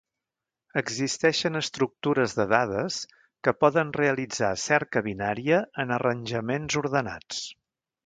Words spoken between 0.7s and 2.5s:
Existeixen estructures de